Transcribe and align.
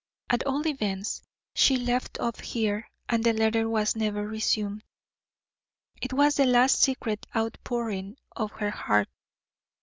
At 0.31 0.43
all 0.47 0.65
events 0.65 1.21
she 1.53 1.77
left 1.77 2.19
off 2.19 2.39
here 2.39 2.89
and 3.07 3.23
the 3.23 3.33
letter 3.33 3.69
was 3.69 3.95
never 3.95 4.27
resumed. 4.27 4.83
It 6.01 6.11
was 6.11 6.33
the 6.37 6.47
last 6.47 6.81
secret 6.81 7.27
outpouring 7.35 8.17
of 8.35 8.49
her 8.53 8.71
heart. 8.71 9.09